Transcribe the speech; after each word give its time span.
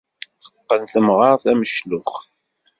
Teqqen 0.43 0.83
temɣart 0.93 1.43
ameclux. 1.51 2.13